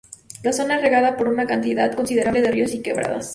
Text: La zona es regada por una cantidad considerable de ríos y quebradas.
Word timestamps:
La 0.41 0.51
zona 0.51 0.77
es 0.77 0.81
regada 0.81 1.15
por 1.15 1.27
una 1.27 1.45
cantidad 1.45 1.93
considerable 1.93 2.41
de 2.41 2.49
ríos 2.49 2.73
y 2.73 2.81
quebradas. 2.81 3.29